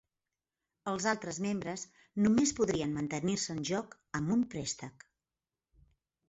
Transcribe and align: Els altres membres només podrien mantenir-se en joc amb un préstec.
Els 0.91 1.03
altres 1.11 1.39
membres 1.45 1.83
només 2.27 2.53
podrien 2.61 2.95
mantenir-se 3.01 3.55
en 3.57 3.61
joc 3.71 3.95
amb 4.21 4.35
un 4.39 4.43
préstec. 4.55 5.07